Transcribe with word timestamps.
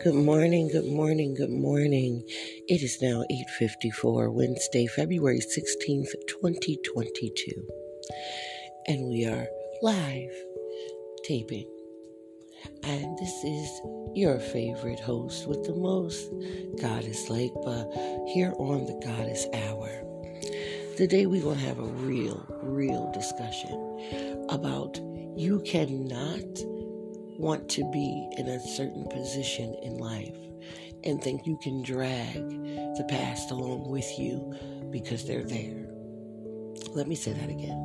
Good 0.00 0.14
morning, 0.14 0.68
good 0.68 0.86
morning, 0.86 1.34
good 1.34 1.50
morning. 1.50 2.22
It 2.68 2.82
is 2.82 3.02
now 3.02 3.24
8:54 3.32 4.30
Wednesday, 4.30 4.86
February 4.86 5.40
16th, 5.40 6.12
2022. 6.28 7.66
And 8.86 9.08
we 9.08 9.24
are 9.24 9.48
live 9.82 10.30
taping. 11.24 11.66
And 12.84 13.18
this 13.18 13.42
is 13.42 13.68
your 14.14 14.38
favorite 14.38 15.00
host 15.00 15.48
with 15.48 15.64
the 15.64 15.74
most, 15.74 16.30
Goddess 16.80 17.28
Legba, 17.28 18.28
here 18.28 18.54
on 18.56 18.86
the 18.86 19.00
Goddess 19.04 19.48
Hour. 19.52 19.90
Today 20.96 21.26
we're 21.26 21.42
going 21.42 21.58
to 21.58 21.64
have 21.64 21.80
a 21.80 21.94
real, 22.06 22.46
real 22.62 23.10
discussion 23.10 24.46
about 24.48 25.00
you 25.36 25.60
cannot 25.60 26.77
want 27.38 27.68
to 27.68 27.88
be 27.92 28.28
in 28.36 28.48
a 28.48 28.60
certain 28.60 29.06
position 29.06 29.72
in 29.82 29.96
life 29.96 30.34
and 31.04 31.22
think 31.22 31.46
you 31.46 31.56
can 31.62 31.82
drag 31.82 32.34
the 32.34 33.06
past 33.08 33.52
along 33.52 33.88
with 33.88 34.18
you 34.18 34.54
because 34.90 35.24
they're 35.24 35.44
there. 35.44 35.86
Let 36.94 37.06
me 37.06 37.14
say 37.14 37.32
that 37.32 37.48
again. 37.48 37.78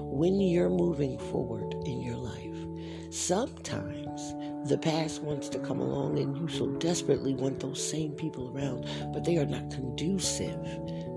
When 0.00 0.38
you're 0.38 0.68
moving 0.68 1.18
forward 1.18 1.74
in 1.86 2.02
your 2.02 2.16
life, 2.16 3.12
sometimes 3.12 4.34
the 4.68 4.76
past 4.76 5.22
wants 5.22 5.48
to 5.48 5.58
come 5.60 5.80
along 5.80 6.18
and 6.18 6.36
you 6.36 6.48
so 6.48 6.66
desperately 6.72 7.34
want 7.34 7.60
those 7.60 7.82
same 7.82 8.12
people 8.12 8.54
around, 8.54 8.86
but 9.14 9.24
they 9.24 9.38
are 9.38 9.46
not 9.46 9.70
conducive 9.70 10.62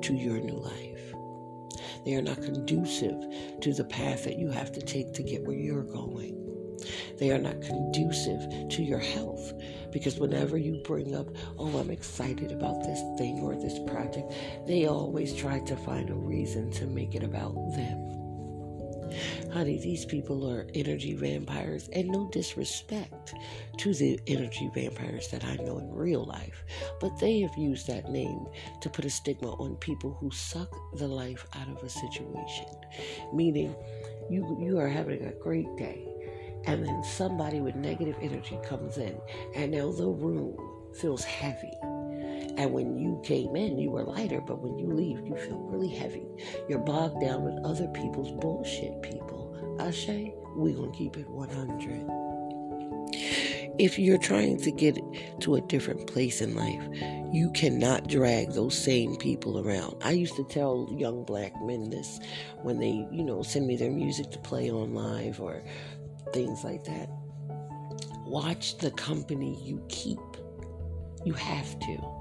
to 0.03 0.13
your 0.13 0.39
new 0.39 0.57
life. 0.57 1.13
They 2.05 2.15
are 2.15 2.21
not 2.21 2.41
conducive 2.41 3.59
to 3.59 3.73
the 3.73 3.83
path 3.83 4.23
that 4.23 4.39
you 4.39 4.51
have 4.51 4.71
to 4.71 4.81
take 4.81 5.13
to 5.15 5.23
get 5.23 5.43
where 5.43 5.57
you're 5.57 5.83
going. 5.83 6.46
They 7.17 7.31
are 7.31 7.39
not 7.39 7.61
conducive 7.61 8.69
to 8.69 8.83
your 8.83 8.99
health 8.99 9.53
because 9.91 10.19
whenever 10.19 10.57
you 10.57 10.81
bring 10.83 11.15
up, 11.15 11.27
oh, 11.57 11.77
I'm 11.79 11.89
excited 11.89 12.51
about 12.51 12.83
this 12.83 13.01
thing 13.17 13.39
or 13.39 13.55
this 13.55 13.79
project, 13.87 14.33
they 14.67 14.85
always 14.85 15.33
try 15.33 15.59
to 15.59 15.75
find 15.75 16.09
a 16.09 16.15
reason 16.15 16.71
to 16.71 16.85
make 16.85 17.15
it 17.15 17.23
about 17.23 17.55
them. 17.75 18.17
Honey, 19.53 19.79
these 19.79 20.05
people 20.05 20.49
are 20.51 20.67
energy 20.75 21.13
vampires, 21.13 21.89
and 21.93 22.09
no 22.09 22.29
disrespect 22.29 23.33
to 23.77 23.93
the 23.93 24.19
energy 24.27 24.69
vampires 24.73 25.29
that 25.29 25.45
I 25.45 25.55
know 25.55 25.79
in 25.79 25.89
real 25.91 26.25
life, 26.25 26.63
but 26.99 27.17
they 27.17 27.39
have 27.39 27.57
used 27.57 27.87
that 27.87 28.11
name 28.11 28.45
to 28.81 28.89
put 28.89 29.05
a 29.05 29.09
stigma 29.09 29.51
on 29.53 29.77
people 29.77 30.15
who 30.19 30.29
suck 30.31 30.75
the 30.97 31.07
life 31.07 31.47
out 31.55 31.69
of 31.69 31.81
a 31.83 31.89
situation. 31.89 32.67
Meaning, 33.33 33.73
you 34.29 34.57
you 34.59 34.77
are 34.77 34.89
having 34.89 35.23
a 35.23 35.31
great 35.31 35.73
day 35.77 36.05
and 36.67 36.85
then 36.85 37.03
somebody 37.03 37.61
with 37.61 37.75
negative 37.75 38.15
energy 38.21 38.59
comes 38.63 38.97
in, 38.97 39.17
and 39.55 39.71
now 39.71 39.91
the 39.91 40.07
room 40.07 40.55
feels 40.93 41.23
heavy. 41.23 41.73
And 42.57 42.73
when 42.73 42.97
you 42.97 43.19
came 43.23 43.55
in, 43.55 43.77
you 43.77 43.91
were 43.91 44.03
lighter, 44.03 44.41
but 44.41 44.59
when 44.61 44.77
you 44.77 44.87
leave, 44.87 45.25
you 45.25 45.35
feel 45.35 45.59
really 45.59 45.89
heavy. 45.89 46.25
You're 46.67 46.79
bogged 46.79 47.21
down 47.21 47.43
with 47.43 47.63
other 47.63 47.87
people's 47.89 48.31
bullshit, 48.31 49.01
people. 49.01 49.77
Ashe, 49.79 50.31
we 50.55 50.73
gonna 50.73 50.91
keep 50.91 51.17
it 51.17 51.29
100. 51.29 52.05
If 53.79 53.99
you're 53.99 54.17
trying 54.17 54.57
to 54.61 54.71
get 54.71 54.97
to 55.41 55.55
a 55.55 55.61
different 55.61 56.07
place 56.07 56.41
in 56.41 56.55
life, 56.55 56.81
you 57.31 57.51
cannot 57.51 58.07
drag 58.07 58.51
those 58.51 58.75
same 58.75 59.17
people 59.17 59.59
around. 59.59 59.97
I 60.03 60.11
used 60.11 60.35
to 60.37 60.43
tell 60.45 60.89
young 60.97 61.23
black 61.23 61.53
men 61.61 61.91
this 61.91 62.19
when 62.63 62.79
they, 62.79 63.05
you 63.11 63.23
know, 63.23 63.43
send 63.43 63.67
me 63.67 63.75
their 63.75 63.91
music 63.91 64.31
to 64.31 64.39
play 64.39 64.71
on 64.71 64.95
live 64.95 65.39
or 65.39 65.61
things 66.33 66.63
like 66.63 66.83
that. 66.85 67.09
Watch 68.25 68.77
the 68.77 68.91
company 68.91 69.57
you 69.63 69.83
keep. 69.89 70.19
You 71.25 71.33
have 71.33 71.79
to. 71.79 72.17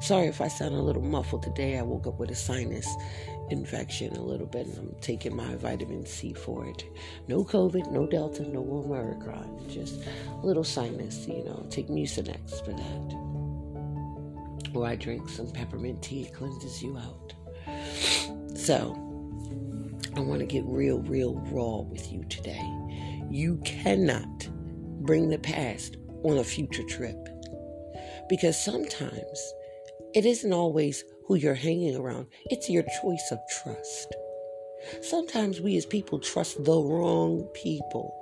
Sorry 0.00 0.26
if 0.26 0.40
I 0.40 0.48
sound 0.48 0.74
a 0.74 0.80
little 0.80 1.02
muffled 1.02 1.42
today. 1.42 1.78
I 1.78 1.82
woke 1.82 2.06
up 2.06 2.18
with 2.18 2.30
a 2.30 2.34
sinus 2.34 2.88
infection 3.50 4.16
a 4.16 4.22
little 4.22 4.46
bit 4.46 4.66
and 4.66 4.78
I'm 4.78 4.94
taking 5.00 5.36
my 5.36 5.54
vitamin 5.56 6.06
C 6.06 6.32
for 6.32 6.66
it. 6.66 6.84
No 7.28 7.44
COVID, 7.44 7.90
no 7.90 8.06
Delta, 8.06 8.48
no 8.48 8.60
Omicron. 8.60 9.68
Just 9.68 10.06
a 10.06 10.46
little 10.46 10.64
sinus, 10.64 11.28
you 11.28 11.44
know. 11.44 11.66
Take 11.68 11.88
Mucinex 11.88 12.64
for 12.64 12.72
that. 12.72 14.74
Or 14.74 14.86
I 14.86 14.96
drink 14.96 15.28
some 15.28 15.50
peppermint 15.50 16.02
tea, 16.02 16.22
it 16.22 16.32
cleanses 16.32 16.82
you 16.82 16.96
out. 16.96 17.34
So, 18.56 18.94
I 20.16 20.20
want 20.20 20.40
to 20.40 20.46
get 20.46 20.64
real, 20.64 21.00
real 21.00 21.34
raw 21.50 21.80
with 21.80 22.10
you 22.12 22.24
today. 22.24 22.64
You 23.30 23.60
cannot 23.64 24.48
bring 25.02 25.28
the 25.28 25.38
past 25.38 25.96
on 26.24 26.38
a 26.38 26.44
future 26.44 26.82
trip 26.88 27.16
because 28.28 28.62
sometimes 28.62 29.54
it 30.14 30.26
isn't 30.26 30.52
always 30.52 31.04
who 31.26 31.36
you're 31.36 31.54
hanging 31.54 31.96
around, 31.96 32.26
it's 32.46 32.68
your 32.68 32.84
choice 33.00 33.28
of 33.30 33.38
trust. 33.62 34.14
Sometimes 35.02 35.60
we 35.60 35.76
as 35.76 35.86
people 35.86 36.18
trust 36.18 36.64
the 36.64 36.80
wrong 36.80 37.48
people 37.54 38.16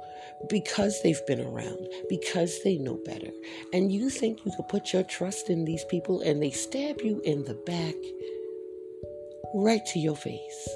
because 0.51 1.01
they've 1.03 1.27
been 1.27 1.41
around, 1.41 1.89
because 2.09 2.63
they 2.63 2.77
know 2.77 3.01
better. 3.05 3.31
And 3.73 3.91
you 3.91 4.11
think 4.11 4.45
you 4.45 4.53
could 4.57 4.69
put 4.69 4.93
your 4.93 5.05
trust 5.05 5.51
in 5.51 5.65
these 5.65 5.85
people 5.87 6.21
and 6.21 6.43
they 6.43 6.51
stab 6.51 7.01
you 7.01 7.21
in 7.25 7.45
the 7.45 7.55
back 7.55 7.95
right 9.55 9.85
to 9.87 9.99
your 9.99 10.17
face. 10.17 10.69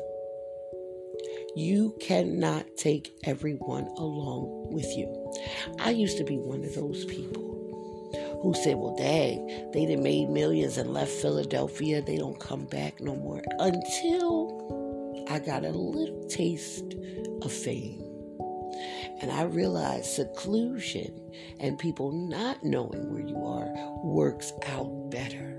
You 1.54 1.94
cannot 2.00 2.78
take 2.78 3.12
everyone 3.24 3.84
along 3.98 4.72
with 4.72 4.86
you. 4.96 5.06
I 5.78 5.90
used 5.90 6.16
to 6.16 6.24
be 6.24 6.38
one 6.38 6.64
of 6.64 6.74
those 6.74 7.04
people 7.04 8.40
who 8.42 8.54
said, 8.54 8.76
well, 8.76 8.96
dang, 8.96 9.70
they 9.72 9.84
done 9.84 10.02
made 10.02 10.30
millions 10.30 10.78
and 10.78 10.94
left 10.94 11.10
Philadelphia. 11.10 12.00
They 12.00 12.16
don't 12.16 12.40
come 12.40 12.64
back 12.64 13.02
no 13.02 13.14
more. 13.16 13.42
Until 13.58 15.26
I 15.28 15.40
got 15.40 15.66
a 15.66 15.72
little 15.72 16.26
taste 16.26 16.94
of 17.42 17.52
fame. 17.52 18.02
And 19.20 19.30
I 19.30 19.42
realized 19.42 20.06
seclusion 20.06 21.12
and 21.60 21.78
people 21.78 22.12
not 22.12 22.64
knowing 22.64 23.12
where 23.12 23.26
you 23.26 23.36
are 23.44 23.68
works 24.02 24.54
out 24.68 25.10
better. 25.10 25.58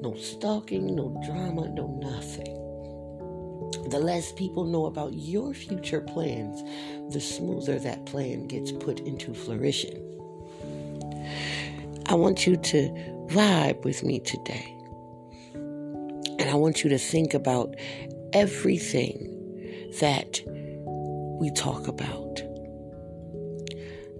No 0.00 0.14
stalking, 0.16 0.96
no 0.96 1.20
drama, 1.26 1.68
no 1.68 1.88
nothing 2.00 2.59
the 3.88 3.98
less 3.98 4.32
people 4.32 4.64
know 4.64 4.86
about 4.86 5.12
your 5.14 5.54
future 5.54 6.00
plans, 6.00 6.62
the 7.12 7.20
smoother 7.20 7.78
that 7.78 8.06
plan 8.06 8.46
gets 8.46 8.72
put 8.72 9.00
into 9.00 9.34
fruition. 9.34 9.96
I 12.06 12.14
want 12.14 12.46
you 12.46 12.56
to 12.56 12.88
vibe 13.28 13.84
with 13.84 14.02
me 14.02 14.20
today. 14.20 14.76
And 15.54 16.48
I 16.48 16.54
want 16.54 16.82
you 16.82 16.90
to 16.90 16.98
think 16.98 17.34
about 17.34 17.74
everything 18.32 19.26
that 20.00 20.40
we 21.40 21.50
talk 21.52 21.86
about. 21.86 22.42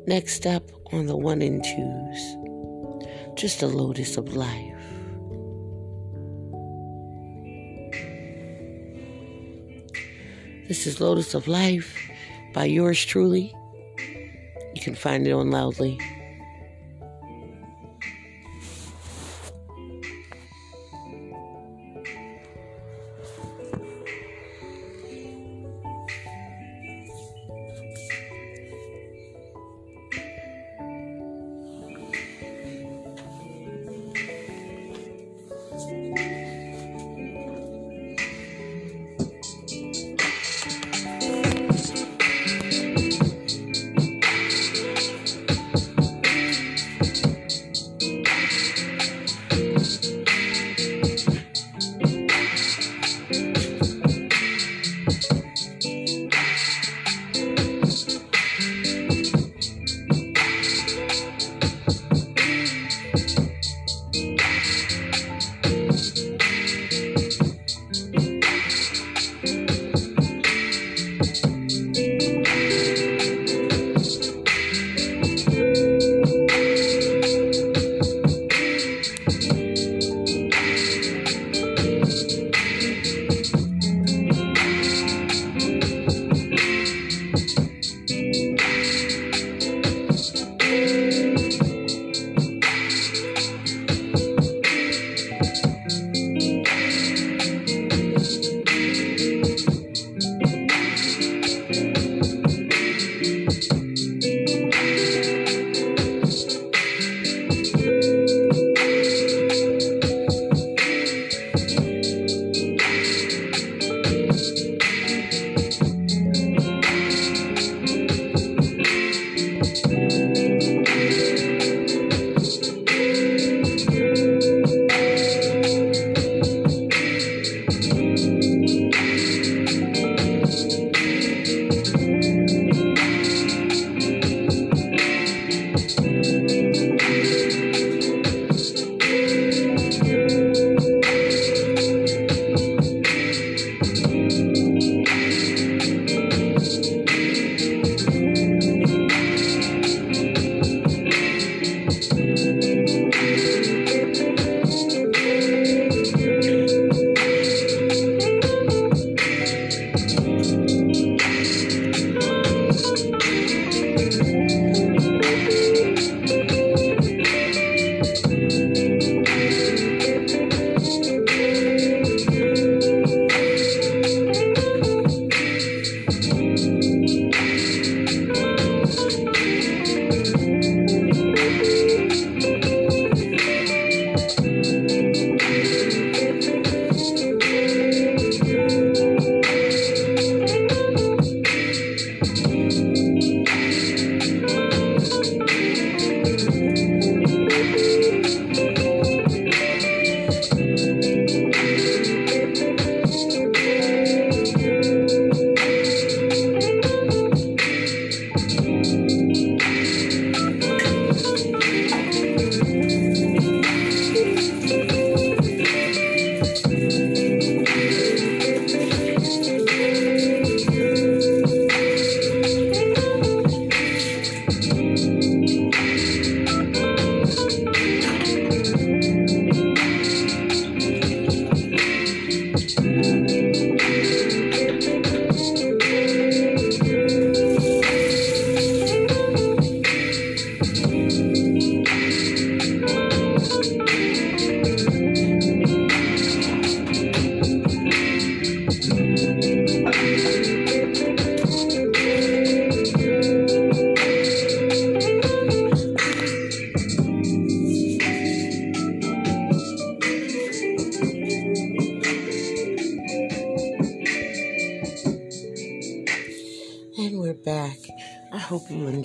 Next 0.06 0.46
up 0.46 0.70
on 0.92 1.06
the 1.06 1.16
one 1.16 1.42
and 1.42 1.62
twos, 1.64 3.34
just 3.36 3.62
a 3.62 3.66
lotus 3.66 4.16
of 4.16 4.34
life. 4.36 4.69
This 10.70 10.86
is 10.86 11.00
Lotus 11.00 11.34
of 11.34 11.48
Life 11.48 11.98
by 12.52 12.66
yours 12.66 13.04
truly. 13.04 13.52
You 14.72 14.80
can 14.80 14.94
find 14.94 15.26
it 15.26 15.32
on 15.32 15.50
Loudly. 15.50 15.98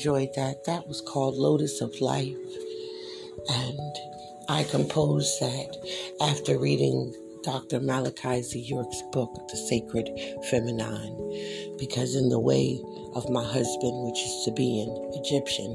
Enjoyed 0.06 0.36
that. 0.36 0.64
That 0.66 0.88
was 0.88 1.02
called 1.02 1.34
Lotus 1.34 1.82
of 1.82 2.00
Life. 2.00 2.38
And 3.50 3.96
I 4.48 4.64
composed 4.70 5.40
that 5.40 5.76
after 6.22 6.60
reading 6.60 7.12
Dr. 7.44 7.80
Malachi 7.80 8.44
Z. 8.44 8.60
York's 8.60 9.02
book, 9.12 9.34
The 9.50 9.58
Sacred 9.58 10.12
Feminine, 10.52 11.76
because 11.80 12.16
in 12.16 12.30
the 12.30 12.40
way 12.40 12.80
of 13.16 13.28
my 13.32 13.44
husband, 13.44 14.06
which 14.06 14.20
is 14.20 14.44
to 14.46 14.52
be 14.52 14.80
an 14.80 15.12
Egyptian, 15.24 15.74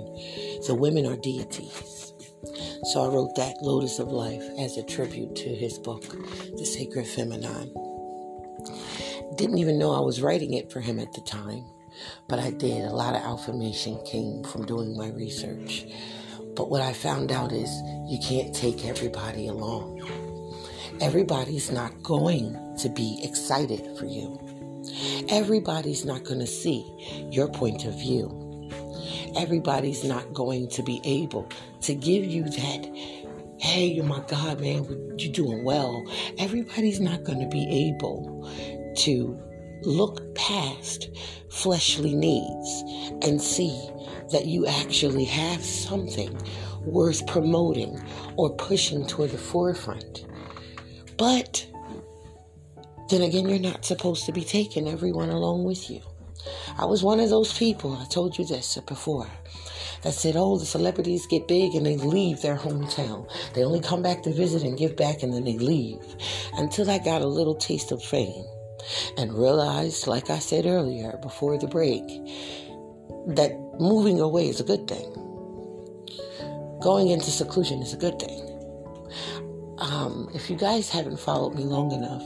the 0.68 0.76
women 0.78 1.06
are 1.06 1.16
deities. 1.16 2.12
So 2.92 3.02
I 3.02 3.08
wrote 3.12 3.34
that 3.34 3.56
Lotus 3.62 3.98
of 3.98 4.12
Life 4.12 4.44
as 4.60 4.76
a 4.76 4.84
tribute 4.84 5.34
to 5.34 5.48
his 5.48 5.76
book, 5.76 6.04
The 6.56 6.64
Sacred 6.64 7.08
Feminine. 7.08 7.74
Didn't 9.34 9.58
even 9.58 9.76
know 9.76 9.90
I 9.90 10.06
was 10.06 10.22
writing 10.22 10.54
it 10.54 10.70
for 10.70 10.78
him 10.80 11.00
at 11.00 11.12
the 11.14 11.20
time, 11.22 11.64
but 12.28 12.38
I 12.38 12.50
did. 12.50 12.84
A 12.84 12.92
lot 12.92 13.14
of 13.14 13.22
affirmation 13.22 13.98
came 14.04 14.44
from 14.44 14.66
doing 14.66 14.96
my 14.96 15.08
research. 15.08 15.86
But 16.54 16.70
what 16.70 16.82
I 16.82 16.92
found 16.92 17.32
out 17.32 17.52
is 17.52 17.70
you 18.08 18.18
can't 18.22 18.54
take 18.54 18.84
everybody 18.84 19.46
along. 19.48 20.00
Everybody's 21.00 21.70
not 21.70 22.02
going 22.02 22.56
to 22.78 22.88
be 22.88 23.20
excited 23.22 23.98
for 23.98 24.06
you. 24.06 24.38
Everybody's 25.28 26.04
not 26.04 26.24
going 26.24 26.40
to 26.40 26.46
see 26.46 26.84
your 27.30 27.48
point 27.48 27.84
of 27.84 27.94
view. 27.98 28.70
Everybody's 29.36 30.04
not 30.04 30.32
going 30.34 30.68
to 30.70 30.82
be 30.82 31.00
able 31.04 31.48
to 31.82 31.94
give 31.94 32.24
you 32.24 32.44
that, 32.44 32.90
hey, 33.58 33.86
you're 33.86 34.04
my 34.04 34.20
God, 34.26 34.60
man, 34.60 34.84
you're 35.18 35.32
doing 35.32 35.64
well. 35.64 36.04
Everybody's 36.38 37.00
not 37.00 37.24
going 37.24 37.40
to 37.40 37.48
be 37.48 37.92
able 37.94 38.50
to 38.98 39.40
look 39.82 40.34
past 40.34 41.08
fleshly 41.50 42.14
needs 42.14 42.82
and 43.22 43.40
see 43.40 43.90
that 44.32 44.46
you 44.46 44.66
actually 44.66 45.24
have 45.24 45.62
something 45.62 46.36
worth 46.84 47.26
promoting 47.26 48.00
or 48.36 48.50
pushing 48.56 49.06
toward 49.06 49.30
the 49.30 49.38
forefront. 49.38 50.26
But 51.18 51.66
then 53.10 53.22
again, 53.22 53.48
you're 53.48 53.58
not 53.58 53.84
supposed 53.84 54.24
to 54.26 54.32
be 54.32 54.44
taking 54.44 54.88
everyone 54.88 55.30
along 55.30 55.64
with 55.64 55.90
you. 55.90 56.00
I 56.78 56.84
was 56.84 57.02
one 57.02 57.20
of 57.20 57.28
those 57.28 57.52
people, 57.56 57.96
I 57.96 58.06
told 58.06 58.38
you 58.38 58.46
this 58.46 58.78
before, 58.86 59.26
that 60.02 60.14
said, 60.14 60.36
oh, 60.36 60.56
the 60.56 60.64
celebrities 60.64 61.26
get 61.26 61.48
big 61.48 61.74
and 61.74 61.84
they 61.84 61.96
leave 61.96 62.40
their 62.40 62.56
hometown. 62.56 63.28
They 63.52 63.64
only 63.64 63.80
come 63.80 64.00
back 64.00 64.22
to 64.22 64.32
visit 64.32 64.62
and 64.62 64.78
give 64.78 64.96
back 64.96 65.22
and 65.22 65.34
then 65.34 65.44
they 65.44 65.58
leave. 65.58 66.00
Until 66.54 66.90
I 66.90 66.98
got 66.98 67.20
a 67.20 67.26
little 67.26 67.56
taste 67.56 67.92
of 67.92 68.02
fame 68.02 68.44
and 69.16 69.32
realized, 69.32 70.06
like 70.06 70.30
I 70.30 70.38
said 70.38 70.66
earlier 70.66 71.18
before 71.22 71.58
the 71.58 71.66
break, 71.66 72.04
that 73.26 73.52
moving 73.78 74.20
away 74.20 74.48
is 74.48 74.60
a 74.60 74.64
good 74.64 74.88
thing. 74.88 75.12
Going 76.80 77.08
into 77.08 77.30
seclusion 77.30 77.82
is 77.82 77.92
a 77.92 77.96
good 77.96 78.18
thing. 78.18 78.46
Um, 79.78 80.28
if 80.34 80.50
you 80.50 80.56
guys 80.56 80.90
haven't 80.90 81.18
followed 81.18 81.54
me 81.54 81.64
long 81.64 81.92
enough, 81.92 82.22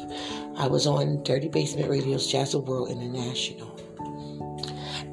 I 0.57 0.67
was 0.67 0.87
on 0.87 1.23
Dirty 1.23 1.49
Basement 1.49 1.89
Radio's 1.89 2.31
Jazzo 2.31 2.65
World 2.65 2.91
International. 2.91 3.71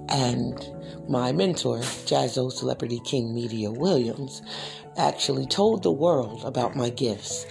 And 0.10 0.60
my 1.08 1.32
mentor, 1.32 1.80
Jazzo 1.80 2.52
Celebrity 2.52 3.00
King 3.04 3.34
Media 3.34 3.72
Williams, 3.72 4.42
actually 4.98 5.46
told 5.46 5.84
the 5.84 5.92
world 5.92 6.44
about 6.44 6.76
my 6.76 6.90
gifts, 6.90 7.46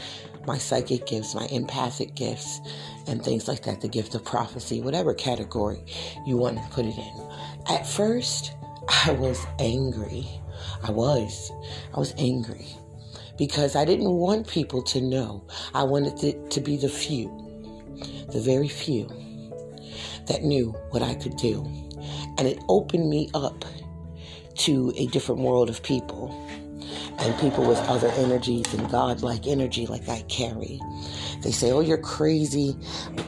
my 0.47 0.59
psychic 0.59 1.07
gifts, 1.07 1.35
my 1.35 1.47
empathic 1.47 2.15
gifts, 2.15 2.61
and 3.07 3.23
things 3.23 3.49
like 3.49 3.63
that, 3.65 3.81
the 3.81 3.89
gift 3.89 4.15
of 4.15 4.25
prophecy, 4.25 4.81
whatever 4.81 5.15
category 5.15 5.85
you 6.27 6.37
want 6.37 6.57
to 6.57 6.63
put 6.71 6.85
it 6.85 6.97
in. 6.97 7.29
At 7.69 7.87
first, 7.87 8.53
I 9.07 9.13
was 9.13 9.47
angry. 9.59 10.29
I 10.83 10.91
was. 10.91 11.53
I 11.95 11.99
was 11.99 12.15
angry 12.19 12.67
because 13.39 13.77
I 13.77 13.85
didn't 13.85 14.11
want 14.11 14.47
people 14.47 14.83
to 14.83 15.01
know. 15.01 15.47
I 15.75 15.83
wanted 15.83 16.23
it 16.23 16.51
to 16.53 16.61
be 16.61 16.77
the 16.77 16.89
few, 16.89 17.29
the 18.33 18.41
very 18.41 18.69
few 18.69 19.09
that 20.27 20.43
knew 20.43 20.73
what 20.91 21.03
I 21.03 21.15
could 21.15 21.37
do. 21.37 21.65
And 22.39 22.47
it 22.47 22.63
opened 22.69 23.09
me 23.09 23.31
up 23.35 23.65
to 24.59 24.93
a 24.97 25.07
different 25.07 25.41
world 25.41 25.71
of 25.71 25.83
people 25.83 26.35
and 27.19 27.39
people 27.39 27.67
with 27.67 27.79
other 27.81 28.09
energies 28.09 28.73
and 28.75 28.91
God-like 28.91 29.47
energy 29.47 29.87
like 29.87 30.09
I 30.09 30.23
carry. 30.23 30.81
They 31.43 31.53
say, 31.53 31.71
"Oh, 31.71 31.81
you're 31.81 31.99
crazy 31.99 32.77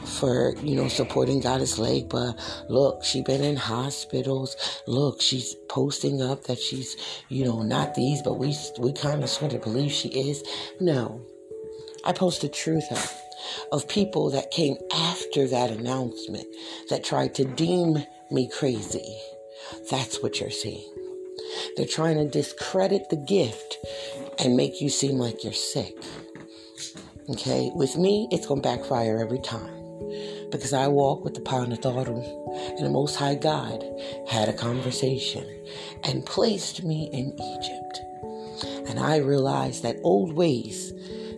for 0.05 0.55
you 0.61 0.75
know 0.75 0.87
supporting 0.87 1.39
Goddess 1.39 1.77
Lake," 1.77 2.09
but 2.09 2.39
look, 2.69 3.03
she's 3.03 3.23
been 3.23 3.43
in 3.43 3.55
hospitals. 3.55 4.55
Look, 4.87 5.21
she's 5.21 5.55
posting 5.67 6.21
up 6.21 6.45
that 6.45 6.59
she's 6.59 6.95
you 7.29 7.45
know 7.45 7.61
not 7.61 7.95
these, 7.95 8.21
but 8.21 8.35
we 8.39 8.55
we 8.79 8.93
kind 8.93 9.23
of 9.23 9.29
sort 9.29 9.53
of 9.53 9.61
believe 9.61 9.91
she 9.91 10.09
is. 10.09 10.43
No, 10.79 11.21
I 12.05 12.13
posted 12.13 12.51
the 12.51 12.55
truth 12.55 12.91
up 12.91 13.09
of 13.71 13.87
people 13.87 14.29
that 14.31 14.51
came 14.51 14.77
after 14.93 15.47
that 15.47 15.71
announcement 15.71 16.47
that 16.89 17.03
tried 17.03 17.35
to 17.35 17.45
deem 17.45 18.03
me 18.31 18.49
crazy. 18.49 19.17
That's 19.89 20.21
what 20.21 20.39
you're 20.39 20.49
seeing. 20.49 20.89
They're 21.75 21.85
trying 21.85 22.17
to 22.17 22.27
discredit 22.27 23.09
the 23.09 23.17
gift 23.17 23.77
and 24.39 24.55
make 24.55 24.81
you 24.81 24.89
seem 24.89 25.17
like 25.17 25.43
you're 25.43 25.53
sick. 25.53 25.95
Okay, 27.29 27.71
with 27.73 27.95
me, 27.95 28.27
it's 28.31 28.45
going 28.45 28.61
to 28.61 28.67
backfire 28.67 29.17
every 29.17 29.39
time 29.39 29.73
because 30.51 30.73
I 30.73 30.89
walk 30.89 31.23
with 31.23 31.35
the 31.35 31.39
Panatharu 31.39 32.77
and 32.77 32.85
the 32.85 32.89
Most 32.89 33.15
High 33.15 33.35
God 33.35 33.81
had 34.27 34.49
a 34.49 34.53
conversation 34.53 35.47
and 36.03 36.25
placed 36.25 36.83
me 36.83 37.09
in 37.13 37.31
Egypt. 37.39 38.01
And 38.89 38.99
I 38.99 39.17
realized 39.17 39.83
that 39.83 40.01
old 40.03 40.33
ways 40.33 40.91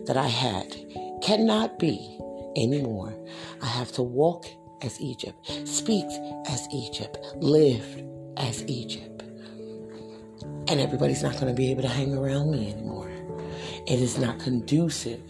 that 0.06 0.16
I 0.16 0.26
had 0.26 0.74
cannot 1.22 1.78
be 1.78 2.18
anymore. 2.56 3.14
I 3.62 3.66
have 3.66 3.92
to 3.92 4.02
walk 4.02 4.46
as 4.82 5.00
Egypt, 5.00 5.38
speak 5.68 6.06
as 6.48 6.66
Egypt, 6.74 7.16
live 7.36 8.02
as 8.36 8.64
Egypt. 8.66 9.22
And 10.68 10.80
everybody's 10.80 11.22
not 11.22 11.34
going 11.34 11.46
to 11.46 11.54
be 11.54 11.70
able 11.70 11.82
to 11.82 11.88
hang 11.88 12.12
around 12.12 12.50
me 12.50 12.72
anymore. 12.72 13.05
It 13.86 14.00
is 14.00 14.18
not 14.18 14.40
conducive 14.40 15.20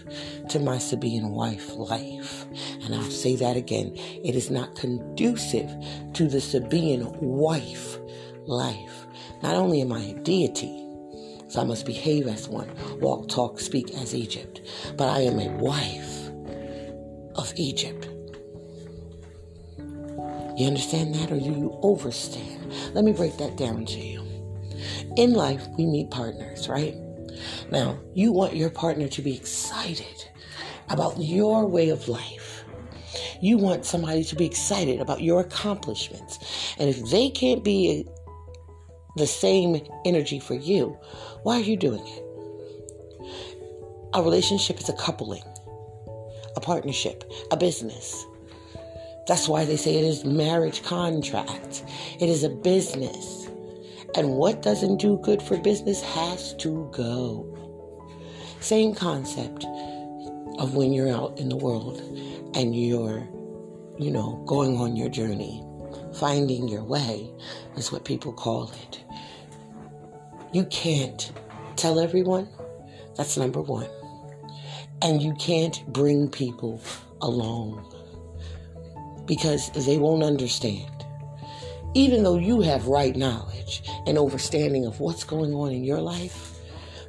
to 0.49 0.59
my 0.59 0.77
Sabian 0.77 1.31
wife 1.31 1.75
life. 1.75 2.47
And 2.83 2.95
I'll 2.95 3.03
say 3.03 3.37
that 3.37 3.57
again. 3.57 3.93
It 3.97 4.35
is 4.35 4.51
not 4.51 4.75
conducive 4.75 5.71
to 6.15 6.27
the 6.27 6.39
Sabian 6.39 7.21
wife 7.21 7.99
life. 8.47 9.07
Not 9.43 9.57
only 9.57 9.83
am 9.83 9.93
I 9.93 10.01
a 10.01 10.15
deity, 10.15 10.85
so 11.49 11.61
I 11.61 11.65
must 11.65 11.85
behave 11.85 12.27
as 12.27 12.49
one, 12.49 12.71
walk, 12.99 13.29
talk, 13.29 13.61
speak 13.61 13.95
as 13.95 14.15
Egypt, 14.15 14.63
but 14.97 15.09
I 15.09 15.21
am 15.21 15.39
a 15.39 15.49
wife 15.59 16.31
of 17.37 17.53
Egypt. 17.57 18.09
You 20.57 20.67
understand 20.67 21.15
that 21.15 21.31
or 21.31 21.39
do 21.39 21.45
you 21.45 21.79
overstand? 21.83 22.73
Let 22.95 23.05
me 23.05 23.13
break 23.13 23.37
that 23.37 23.59
down 23.59 23.85
to 23.85 23.99
you. 23.99 24.23
In 25.17 25.35
life, 25.35 25.67
we 25.77 25.85
meet 25.85 26.11
partners, 26.11 26.69
right? 26.69 26.95
Now, 27.71 27.99
you 28.15 28.33
want 28.33 28.57
your 28.57 28.71
partner 28.71 29.09
to 29.09 29.23
be 29.23 29.35
excited 29.37 30.29
about 30.89 31.21
your 31.21 31.67
way 31.67 31.89
of 31.89 32.09
life. 32.09 32.65
You 33.41 33.59
want 33.59 33.85
somebody 33.85 34.25
to 34.25 34.37
be 34.37 34.47
excited 34.47 35.01
about 35.01 35.21
your 35.23 35.41
accomplishments. 35.41 36.39
And 36.79 36.89
if 36.89 37.11
they 37.11 37.29
can't 37.31 37.65
be 37.65 38.07
the 39.17 39.27
same 39.27 39.81
energy 40.05 40.39
for 40.39 40.55
you, 40.55 40.97
why 41.43 41.57
are 41.57 41.63
you 41.63 41.77
doing 41.77 42.07
it? 42.07 42.23
A 44.15 44.23
relationship 44.23 44.79
is 44.79 44.89
a 44.89 44.95
coupling, 44.95 45.43
a 46.55 46.61
partnership, 46.61 47.25
a 47.51 47.57
business. 47.57 48.25
That's 49.27 49.49
why 49.49 49.65
they 49.65 49.77
say 49.77 49.97
it 49.97 50.05
is 50.05 50.25
marriage 50.25 50.83
contract. 50.85 51.85
It 52.21 52.29
is 52.29 52.45
a 52.45 52.49
business. 52.49 53.46
And 54.17 54.33
what 54.37 54.63
doesn't 54.63 54.97
do 54.97 55.19
good 55.19 55.43
for 55.43 55.59
business 55.59 56.03
has 56.03 56.55
to 56.55 56.89
go. 56.91 57.53
Same 58.61 58.95
concept 58.95 59.67
of 60.59 60.75
when 60.75 60.95
you're 60.95 61.15
out 61.15 61.39
in 61.39 61.51
the 61.51 61.57
world 61.57 62.01
and 62.55 62.75
you're, 62.75 63.29
you 63.99 64.11
know, 64.11 64.43
going 64.47 64.79
on 64.79 64.97
your 64.97 65.11
journey. 65.11 65.63
Finding 66.15 66.67
your 66.67 66.83
way 66.83 67.31
is 67.77 67.93
what 67.93 68.07
people 68.07 68.33
call 68.33 68.71
it. 68.71 69.05
You 70.51 70.65
can't 70.67 71.31
tell 71.77 72.01
everyone. 72.01 72.49
That's 73.17 73.37
number 73.37 73.61
one. 73.61 73.91
And 75.03 75.21
you 75.21 75.35
can't 75.35 75.87
bring 75.93 76.31
people 76.31 76.81
along 77.21 77.93
because 79.27 79.71
they 79.85 79.99
won't 79.99 80.23
understand 80.23 80.96
even 81.97 82.23
though 82.23 82.37
you 82.37 82.61
have 82.61 82.89
right 82.89 83.17
knowledge 83.17 83.83
and 84.07 84.19
understanding 84.19 84.85
of 84.85 85.01
what's 85.01 85.25
going 85.25 85.55
on 85.55 85.73
in 85.73 85.83
your 85.83 85.99
life, 85.99 86.59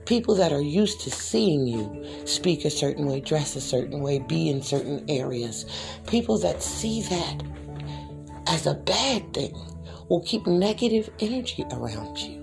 people 0.06 0.34
that 0.34 0.54
are 0.54 0.62
used 0.62 1.02
to 1.02 1.12
seeing 1.12 1.68
you 1.68 2.06
speak 2.26 2.64
a 2.64 2.70
certain 2.70 3.06
way, 3.06 3.20
dress 3.20 3.58
a 3.58 3.62
certain 3.62 4.00
way, 4.00 4.18
be 4.18 4.48
in 4.48 4.62
certain 4.62 5.04
areas, 5.10 5.66
people 6.08 6.38
that 6.38 6.64
see 6.64 7.02
that 7.02 7.44
as 8.48 8.66
a 8.66 8.76
bad 8.76 9.34
thing 9.34 9.54
will 10.08 10.22
keep 10.22 10.48
negative 10.48 11.10
energy 11.20 11.66
around 11.72 12.18
you 12.18 12.38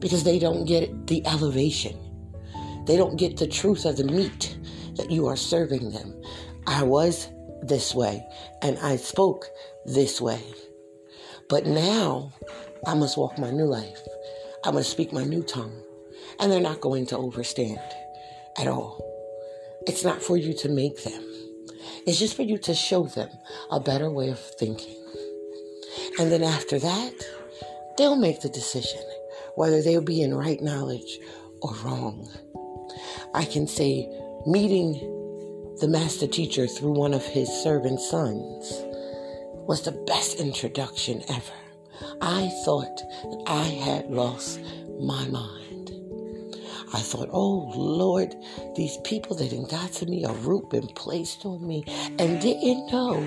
because 0.00 0.24
they 0.24 0.40
don't 0.40 0.64
get 0.64 1.06
the 1.06 1.24
elevation. 1.24 1.96
They 2.88 2.96
don't 2.96 3.14
get 3.14 3.36
the 3.36 3.46
truth 3.46 3.84
of 3.84 3.96
the 3.96 4.02
meat 4.02 4.58
that 4.96 5.08
you 5.08 5.28
are 5.28 5.36
serving 5.36 5.92
them. 5.92 6.20
I 6.66 6.82
was 6.82 7.28
this 7.62 7.94
way 7.94 8.26
and 8.60 8.76
I 8.80 8.96
spoke 8.96 9.46
this 9.86 10.20
way. 10.20 10.42
But 11.50 11.66
now 11.66 12.32
I 12.86 12.94
must 12.94 13.18
walk 13.18 13.36
my 13.36 13.50
new 13.50 13.64
life. 13.64 14.00
I 14.64 14.70
must 14.70 14.90
speak 14.90 15.12
my 15.12 15.24
new 15.24 15.42
tongue. 15.42 15.82
And 16.38 16.50
they're 16.50 16.60
not 16.60 16.80
going 16.80 17.06
to 17.06 17.18
overstand 17.18 17.80
at 18.56 18.68
all. 18.68 19.04
It's 19.86 20.04
not 20.04 20.22
for 20.22 20.36
you 20.36 20.54
to 20.58 20.68
make 20.68 21.02
them, 21.02 21.22
it's 22.06 22.18
just 22.18 22.36
for 22.36 22.42
you 22.42 22.56
to 22.58 22.74
show 22.74 23.04
them 23.04 23.30
a 23.70 23.80
better 23.80 24.10
way 24.10 24.28
of 24.28 24.38
thinking. 24.38 24.96
And 26.18 26.30
then 26.30 26.42
after 26.42 26.78
that, 26.78 27.14
they'll 27.98 28.16
make 28.16 28.40
the 28.40 28.48
decision 28.48 29.02
whether 29.56 29.82
they'll 29.82 30.00
be 30.00 30.22
in 30.22 30.34
right 30.34 30.60
knowledge 30.62 31.18
or 31.62 31.74
wrong. 31.82 32.28
I 33.34 33.44
can 33.44 33.66
say 33.66 34.08
meeting 34.46 34.94
the 35.80 35.88
master 35.88 36.26
teacher 36.26 36.66
through 36.66 36.92
one 36.92 37.14
of 37.14 37.24
his 37.24 37.48
servant 37.48 38.00
sons 38.00 38.84
was 39.70 39.82
the 39.82 39.92
best 39.92 40.40
introduction 40.40 41.22
ever. 41.28 41.52
I 42.20 42.50
thought 42.64 42.96
that 42.96 43.44
I 43.46 43.62
had 43.62 44.10
lost 44.10 44.58
my 44.98 45.28
mind. 45.28 45.92
I 46.92 46.98
thought, 46.98 47.28
oh 47.30 47.70
Lord, 47.76 48.34
these 48.74 48.96
people 49.04 49.36
that 49.36 49.50
didn't 49.50 49.70
got 49.70 49.92
to 49.92 50.06
me, 50.06 50.24
a 50.24 50.32
root 50.32 50.70
been 50.70 50.88
placed 50.88 51.46
on 51.46 51.64
me, 51.64 51.84
and 52.18 52.40
didn't 52.40 52.90
know 52.90 53.24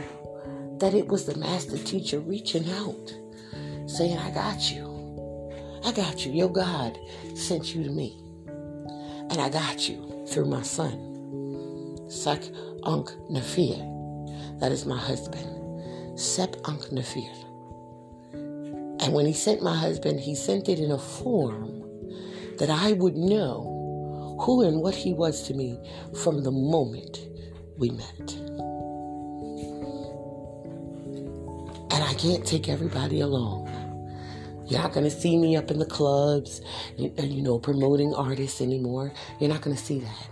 that 0.80 0.94
it 0.94 1.08
was 1.08 1.26
the 1.26 1.38
master 1.38 1.78
teacher 1.78 2.20
reaching 2.20 2.70
out, 2.72 3.16
saying, 3.88 4.18
I 4.18 4.30
got 4.32 4.70
you. 4.70 5.50
I 5.86 5.94
got 5.94 6.26
you. 6.26 6.34
Your 6.34 6.52
God 6.52 7.00
sent 7.36 7.74
you 7.74 7.86
to 7.86 7.90
me. 7.90 8.18
And 9.30 9.40
I 9.40 9.48
got 9.48 9.88
you 9.88 10.26
through 10.28 10.48
my 10.48 10.62
son, 10.62 12.10
Sak 12.10 12.44
Unk 12.84 13.12
Nafir. 13.32 14.60
That 14.60 14.74
is 14.74 14.86
my 14.86 14.98
husband, 14.98 15.63
Sep 16.16 16.56
Nafir. 16.64 17.32
And 19.02 19.14
when 19.14 19.26
he 19.26 19.34
sent 19.34 19.62
my 19.62 19.76
husband, 19.76 20.20
he 20.20 20.36
sent 20.36 20.70
it 20.70 20.80
in 20.80 20.92
a 20.92 20.98
form 20.98 21.84
that 22.58 22.70
I 22.70 22.94
would 22.94 23.16
know 23.16 24.38
who 24.42 24.62
and 24.62 24.82
what 24.82 24.96
he 24.96 25.14
was 25.14 25.48
to 25.48 25.54
me 25.54 25.80
from 26.22 26.44
the 26.44 26.52
moment 26.52 27.20
we 27.78 27.90
met. 27.90 28.34
And 31.92 32.04
I 32.04 32.14
can't 32.18 32.46
take 32.46 32.70
everybody 32.70 33.20
along. 33.20 33.68
You're 34.68 34.82
not 34.82 34.94
going 34.94 35.04
to 35.04 35.12
see 35.12 35.36
me 35.36 35.56
up 35.58 35.72
in 35.72 35.80
the 35.80 35.86
clubs, 35.86 36.62
you, 36.98 37.14
you 37.18 37.42
know, 37.42 37.60
promoting 37.60 38.14
artists 38.14 38.62
anymore. 38.62 39.12
You're 39.40 39.50
not 39.50 39.62
going 39.62 39.76
to 39.76 39.84
see 39.84 40.00
that. 40.00 40.28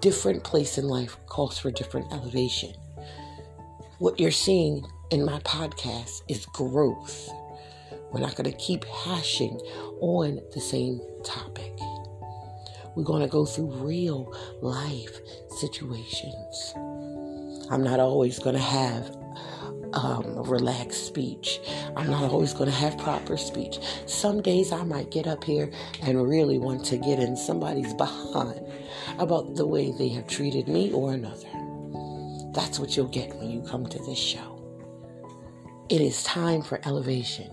Different 0.00 0.44
place 0.44 0.78
in 0.78 0.86
life 0.88 1.18
calls 1.26 1.58
for 1.58 1.70
different 1.70 2.12
elevation. 2.12 2.72
What 3.98 4.18
you're 4.18 4.30
seeing 4.30 4.86
in 5.10 5.24
my 5.24 5.40
podcast 5.40 6.22
is 6.28 6.46
growth. 6.46 7.28
We're 8.12 8.20
not 8.20 8.36
going 8.36 8.50
to 8.50 8.56
keep 8.56 8.84
hashing 8.84 9.58
on 10.00 10.40
the 10.54 10.60
same 10.60 11.00
topic. 11.24 11.72
We're 12.94 13.04
going 13.04 13.22
to 13.22 13.28
go 13.28 13.44
through 13.44 13.72
real 13.72 14.32
life 14.62 15.20
situations. 15.58 16.74
I'm 17.70 17.82
not 17.82 17.98
always 17.98 18.38
going 18.38 18.54
to 18.54 18.62
have 18.62 19.16
um, 19.94 20.42
relaxed 20.44 21.06
speech. 21.06 21.60
I'm 21.96 22.08
not 22.08 22.30
always 22.30 22.52
going 22.52 22.70
to 22.70 22.76
have 22.76 22.96
proper 22.98 23.36
speech. 23.36 23.78
Some 24.06 24.40
days 24.42 24.70
I 24.70 24.84
might 24.84 25.10
get 25.10 25.26
up 25.26 25.42
here 25.42 25.72
and 26.02 26.28
really 26.28 26.58
want 26.58 26.84
to 26.86 26.96
get 26.96 27.18
in 27.18 27.36
somebody's 27.36 27.94
behind 27.98 28.60
about 29.18 29.56
the 29.56 29.66
way 29.66 29.90
they 29.90 30.08
have 30.10 30.28
treated 30.28 30.68
me 30.68 30.92
or 30.92 31.12
another. 31.12 31.48
That's 32.52 32.78
what 32.78 32.96
you'll 32.96 33.08
get 33.08 33.34
when 33.36 33.50
you 33.50 33.62
come 33.62 33.86
to 33.86 33.98
this 34.04 34.18
show. 34.18 34.59
It 35.90 36.00
is 36.00 36.22
time 36.22 36.62
for 36.62 36.80
elevation. 36.84 37.50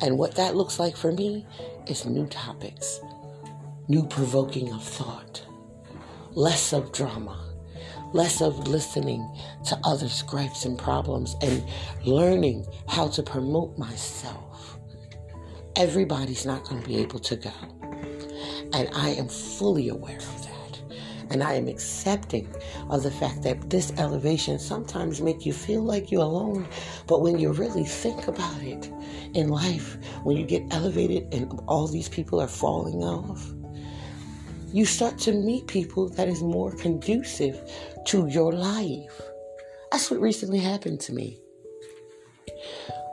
And 0.00 0.18
what 0.18 0.34
that 0.36 0.56
looks 0.56 0.80
like 0.80 0.96
for 0.96 1.12
me 1.12 1.46
is 1.86 2.06
new 2.06 2.26
topics, 2.26 3.00
new 3.88 4.06
provoking 4.06 4.72
of 4.72 4.82
thought, 4.82 5.44
less 6.32 6.72
of 6.72 6.92
drama 6.92 7.38
less 8.12 8.42
of 8.42 8.68
listening 8.68 9.26
to 9.64 9.78
others' 9.84 10.22
gripes 10.22 10.64
and 10.64 10.78
problems 10.78 11.36
and 11.42 11.64
learning 12.04 12.66
how 12.88 13.08
to 13.08 13.22
promote 13.22 13.76
myself. 13.78 14.78
Everybody's 15.76 16.44
not 16.44 16.64
going 16.64 16.82
to 16.82 16.88
be 16.88 16.98
able 16.98 17.18
to 17.20 17.36
go. 17.36 17.52
And 18.74 18.88
I 18.94 19.10
am 19.10 19.28
fully 19.28 19.88
aware 19.88 20.18
of. 20.18 20.41
And 21.32 21.42
I 21.42 21.54
am 21.54 21.66
accepting 21.66 22.46
of 22.90 23.02
the 23.02 23.10
fact 23.10 23.42
that 23.44 23.70
this 23.70 23.90
elevation 23.96 24.58
sometimes 24.58 25.22
make 25.22 25.46
you 25.46 25.54
feel 25.54 25.82
like 25.82 26.10
you're 26.10 26.20
alone. 26.20 26.68
But 27.06 27.22
when 27.22 27.38
you 27.38 27.52
really 27.52 27.84
think 27.84 28.28
about 28.28 28.60
it 28.62 28.92
in 29.32 29.48
life, 29.48 29.96
when 30.24 30.36
you 30.36 30.44
get 30.44 30.62
elevated 30.70 31.32
and 31.32 31.58
all 31.66 31.86
these 31.88 32.10
people 32.10 32.38
are 32.38 32.46
falling 32.46 33.02
off, 33.02 33.50
you 34.74 34.84
start 34.84 35.16
to 35.20 35.32
meet 35.32 35.66
people 35.68 36.10
that 36.10 36.28
is 36.28 36.42
more 36.42 36.70
conducive 36.76 37.58
to 38.06 38.26
your 38.26 38.52
life. 38.52 39.18
That's 39.90 40.10
what 40.10 40.20
recently 40.20 40.58
happened 40.58 41.00
to 41.00 41.14
me. 41.14 41.38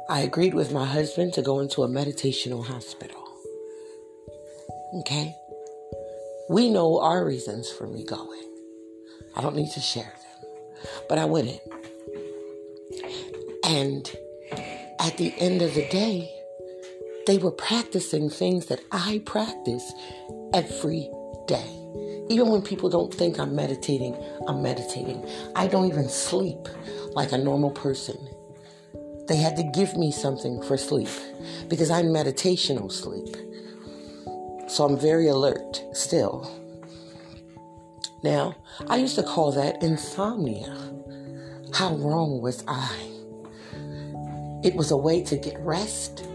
I 0.09 0.21
agreed 0.21 0.53
with 0.53 0.73
my 0.73 0.85
husband 0.85 1.33
to 1.35 1.41
go 1.41 1.61
into 1.61 1.83
a 1.83 1.87
meditational 1.87 2.65
hospital. 2.65 3.23
Okay? 5.01 5.35
We 6.49 6.71
know 6.71 6.99
our 6.99 7.23
reasons 7.23 7.69
for 7.69 7.85
me 7.85 8.03
going. 8.03 8.43
I 9.35 9.41
don't 9.41 9.55
need 9.55 9.71
to 9.73 9.79
share 9.79 10.03
them. 10.03 10.51
But 11.07 11.19
I 11.19 11.25
in. 11.25 11.59
And 13.63 14.11
at 14.99 15.15
the 15.17 15.31
end 15.37 15.61
of 15.61 15.75
the 15.75 15.87
day, 15.89 16.33
they 17.27 17.37
were 17.37 17.51
practicing 17.51 18.31
things 18.31 18.65
that 18.65 18.81
I 18.91 19.21
practice 19.27 19.93
every 20.51 21.11
day. 21.45 21.69
Even 22.29 22.49
when 22.49 22.63
people 22.63 22.89
don't 22.89 23.13
think 23.13 23.39
I'm 23.39 23.55
meditating, 23.55 24.17
I'm 24.47 24.63
meditating. 24.63 25.23
I 25.55 25.67
don't 25.67 25.85
even 25.85 26.09
sleep 26.09 26.67
like 27.11 27.31
a 27.31 27.37
normal 27.37 27.69
person. 27.69 28.17
They 29.27 29.37
had 29.37 29.55
to 29.57 29.63
give 29.75 29.95
me 29.95 30.11
something 30.11 30.63
for 30.63 30.77
sleep 30.77 31.09
because 31.67 31.91
I'm 31.91 32.05
meditational 32.05 32.91
sleep. 32.91 33.37
So 34.69 34.85
I'm 34.85 34.99
very 34.99 35.27
alert 35.27 35.83
still. 35.93 36.55
Now, 38.23 38.55
I 38.87 38.97
used 38.97 39.15
to 39.15 39.23
call 39.23 39.51
that 39.53 39.81
insomnia. 39.81 40.75
How 41.73 41.95
wrong 41.95 42.39
was 42.41 42.63
I? 42.67 42.95
It 44.63 44.75
was 44.75 44.91
a 44.91 44.97
way 44.97 45.23
to 45.23 45.37
get 45.37 45.59
rest 45.61 46.27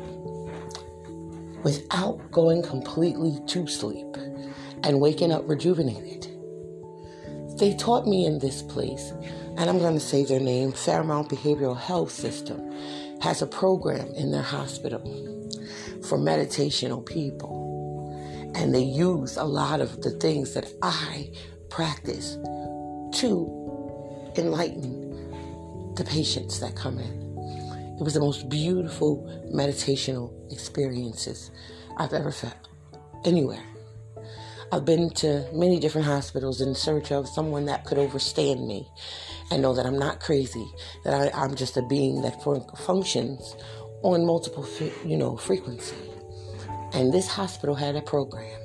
without 1.63 2.19
going 2.33 2.63
completely 2.63 3.39
to 3.47 3.69
sleep 3.69 4.17
and 4.83 5.01
waking 5.01 5.31
up 5.31 5.49
rejuvenated. 5.49 6.27
They 7.59 7.77
taught 7.77 8.07
me 8.07 8.27
in 8.27 8.41
this 8.41 8.63
place, 8.63 9.13
and 9.57 9.71
I'm 9.71 9.79
going 9.79 9.95
to 9.95 10.01
say 10.01 10.25
their 10.25 10.41
name 10.41 10.73
Fairmount 10.73 11.29
Behavioral 11.29 11.79
Health 11.79 12.11
System 12.11 12.73
has 13.21 13.43
a 13.43 13.47
program 13.47 14.09
in 14.15 14.33
their 14.33 14.43
hospital 14.43 15.01
for 16.03 16.19
meditational 16.19 17.07
people. 17.07 17.64
And 18.55 18.75
they 18.75 18.83
use 18.83 19.37
a 19.37 19.45
lot 19.45 19.81
of 19.81 20.03
the 20.03 20.11
things 20.11 20.55
that 20.55 20.73
I 20.83 21.31
practice 21.69 22.37
to 23.21 24.33
enlighten 24.37 25.95
the 25.95 26.05
patients 26.05 26.61
that 26.61 26.75
come 26.77 26.99
in. 26.99 27.25
It 27.99 28.03
was 28.03 28.15
the 28.15 28.21
most 28.21 28.49
beautiful 28.49 29.25
meditational 29.53 30.33
experiences 30.53 31.51
I've 31.97 32.13
ever 32.13 32.33
felt 32.33 32.69
anywhere. 33.25 33.63
I've 34.73 34.85
been 34.85 35.11
to 35.11 35.49
many 35.53 35.79
different 35.79 36.07
hospitals 36.07 36.61
in 36.61 36.75
search 36.75 37.13
of 37.13 37.29
someone 37.29 37.67
that 37.67 37.85
could 37.85 37.99
understand 37.99 38.67
me 38.67 38.89
and 39.51 39.63
know 39.63 39.75
that 39.75 39.87
I'm 39.87 39.99
not 39.99 40.19
crazy, 40.19 40.67
that 41.05 41.33
I, 41.33 41.45
am 41.45 41.55
just 41.55 41.77
a 41.77 41.83
being 41.83 42.23
that 42.23 42.43
functions 42.77 43.55
on 44.03 44.27
multiple, 44.27 44.67
you 45.05 45.17
know, 45.17 45.37
frequency. 45.37 45.95
And 46.95 47.13
this 47.13 47.29
hospital 47.29 47.75
had 47.75 47.97
a 47.97 48.03
program. 48.03 48.61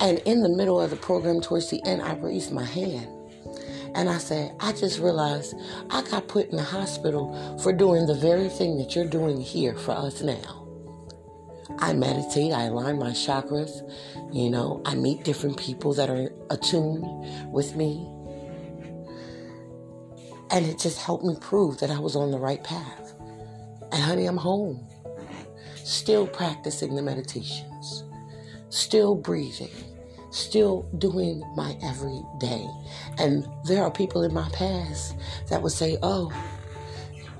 And 0.00 0.18
in 0.20 0.42
the 0.42 0.48
middle 0.48 0.80
of 0.80 0.90
the 0.90 0.96
program, 0.96 1.40
towards 1.40 1.70
the 1.70 1.80
end, 1.86 2.02
I 2.02 2.14
raised 2.14 2.52
my 2.52 2.64
hand. 2.64 3.08
And 3.94 4.10
I 4.10 4.18
said, 4.18 4.52
I 4.58 4.72
just 4.72 4.98
realized 4.98 5.54
I 5.90 6.02
got 6.02 6.26
put 6.26 6.50
in 6.50 6.56
the 6.56 6.64
hospital 6.64 7.58
for 7.62 7.72
doing 7.72 8.06
the 8.06 8.14
very 8.14 8.48
thing 8.48 8.76
that 8.78 8.96
you're 8.96 9.08
doing 9.08 9.40
here 9.40 9.76
for 9.76 9.92
us 9.92 10.20
now. 10.20 10.66
I 11.78 11.92
meditate, 11.92 12.52
I 12.52 12.64
align 12.64 12.98
my 12.98 13.10
chakras, 13.10 13.88
you 14.32 14.50
know, 14.50 14.82
I 14.84 14.94
meet 14.94 15.24
different 15.24 15.56
people 15.56 15.94
that 15.94 16.10
are 16.10 16.32
attuned 16.50 17.04
with 17.52 17.76
me. 17.76 18.08
And 20.50 20.66
it 20.66 20.78
just 20.78 20.98
helped 20.98 21.24
me 21.24 21.36
prove 21.40 21.78
that 21.78 21.90
I 21.90 21.98
was 21.98 22.16
on 22.16 22.32
the 22.32 22.38
right 22.38 22.62
path. 22.62 23.14
And 23.92 24.02
honey, 24.02 24.26
I'm 24.26 24.36
home. 24.36 24.86
Still 25.84 26.26
practicing 26.26 26.94
the 26.94 27.02
meditations. 27.02 28.04
Still 28.70 29.14
breathing. 29.14 29.70
Still 30.30 30.82
doing 30.98 31.44
my 31.54 31.76
everyday. 31.82 32.66
And 33.18 33.46
there 33.64 33.82
are 33.84 33.90
people 33.90 34.22
in 34.22 34.32
my 34.32 34.48
past 34.50 35.16
that 35.50 35.62
would 35.62 35.72
say, 35.72 35.98
oh, 36.02 36.32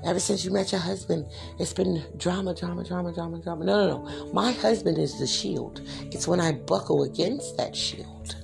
Ever 0.05 0.19
since 0.19 0.45
you 0.45 0.51
met 0.51 0.71
your 0.71 0.81
husband, 0.81 1.25
it's 1.57 1.73
been 1.73 2.03
drama, 2.17 2.53
drama, 2.53 2.83
drama, 2.83 3.11
drama, 3.11 3.39
drama. 3.39 3.65
No, 3.65 3.87
no, 3.87 4.03
no. 4.03 4.33
My 4.33 4.51
husband 4.51 4.99
is 4.99 5.17
the 5.17 5.25
shield. 5.25 5.81
It's 6.11 6.27
when 6.27 6.39
I 6.39 6.51
buckle 6.51 7.01
against 7.01 7.57
that 7.57 7.75
shield 7.75 8.35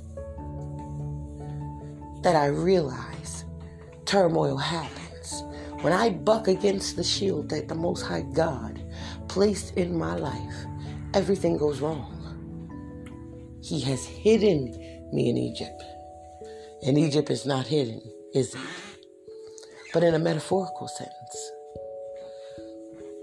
that 2.24 2.36
I 2.36 2.48
realize 2.48 3.46
turmoil 4.06 4.58
happens. 4.58 5.44
When 5.82 5.94
I 5.94 6.10
buck 6.10 6.48
against 6.48 6.96
the 6.96 7.04
shield 7.04 7.50
that 7.50 7.68
the 7.68 7.76
Most 7.76 8.02
High 8.02 8.22
God 8.22 8.81
placed 9.32 9.78
in 9.78 9.98
my 9.98 10.13
life, 10.13 10.65
everything 11.13 11.58
goes 11.58 11.80
wrong. 11.80 12.06
He 13.62 13.80
has 13.80 14.06
hidden 14.06 14.65
me 15.13 15.30
in 15.30 15.38
Egypt. 15.38 15.82
And 16.86 16.98
Egypt 16.98 17.30
is 17.30 17.46
not 17.46 17.65
hidden, 17.65 18.02
is 18.34 18.54
it? 18.54 18.62
But 19.94 20.04
in 20.04 20.15
a 20.15 20.20
metaphorical 20.20 20.89
sense. 20.89 21.52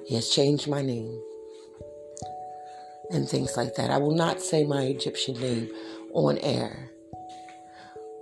He 0.06 0.14
has 0.14 0.30
changed 0.30 0.66
my 0.66 0.80
name 0.80 1.20
and 3.10 3.28
things 3.28 3.58
like 3.58 3.74
that. 3.74 3.90
I 3.90 3.98
will 3.98 4.16
not 4.16 4.40
say 4.40 4.64
my 4.64 4.84
Egyptian 4.84 5.38
name 5.38 5.70
on 6.14 6.38
air, 6.38 6.90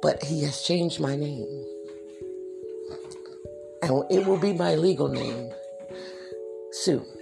but 0.02 0.24
He 0.24 0.42
has 0.42 0.62
changed 0.62 0.98
my 0.98 1.14
name. 1.14 1.64
And 3.82 4.02
it 4.10 4.26
will 4.26 4.38
be 4.38 4.54
my 4.54 4.74
legal 4.74 5.06
name 5.06 5.52
soon. 6.72 7.15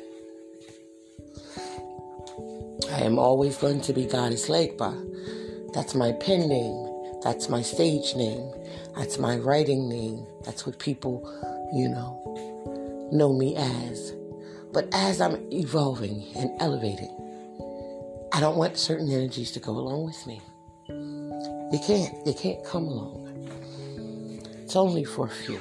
I 2.94 3.00
am 3.00 3.18
always 3.18 3.56
going 3.56 3.80
to 3.80 3.92
be 3.92 4.06
Goddess 4.06 4.48
Legba. 4.48 4.94
That's 5.74 5.96
my 5.96 6.12
pen 6.12 6.48
name. 6.48 7.18
That's 7.24 7.48
my 7.48 7.60
stage 7.60 8.14
name. 8.14 8.52
That's 8.96 9.18
my 9.18 9.36
writing 9.36 9.88
name. 9.88 10.24
That's 10.44 10.64
what 10.64 10.78
people, 10.78 11.28
you 11.74 11.88
know, 11.88 13.10
know 13.10 13.32
me 13.32 13.56
as. 13.56 14.14
But 14.72 14.94
as 14.94 15.20
I'm 15.20 15.44
evolving 15.52 16.22
and 16.36 16.52
elevating, 16.60 17.10
I 18.32 18.38
don't 18.38 18.56
want 18.56 18.78
certain 18.78 19.10
energies 19.10 19.50
to 19.52 19.58
go 19.58 19.72
along 19.72 20.04
with 20.04 20.24
me. 20.28 20.40
You 20.86 21.80
can't. 21.84 22.24
You 22.24 22.32
can't 22.32 22.64
come 22.64 22.84
along. 22.84 23.48
It's 24.62 24.76
only 24.76 25.02
for 25.02 25.26
a 25.26 25.30
few. 25.30 25.58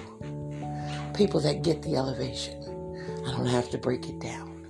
People 1.15 1.39
that 1.39 1.63
get 1.63 1.81
the 1.81 1.95
elevation. 1.95 2.61
I 3.25 3.31
don't 3.31 3.47
have 3.47 3.71
to 3.71 3.79
break 3.79 4.07
it 4.07 4.19
down. 4.19 4.67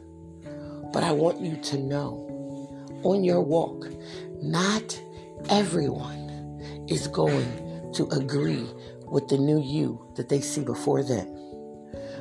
But 0.94 1.04
I 1.04 1.12
want 1.12 1.42
you 1.42 1.58
to 1.58 1.78
know 1.78 2.30
on 3.04 3.24
your 3.24 3.42
walk, 3.42 3.88
not 4.42 5.00
everyone 5.50 6.86
is 6.88 7.08
going 7.08 7.92
to 7.94 8.08
agree 8.10 8.66
with 9.06 9.28
the 9.28 9.38
new 9.38 9.62
you 9.62 10.04
that 10.16 10.30
they 10.30 10.42
see 10.42 10.62
before 10.62 11.04
them. 11.04 11.28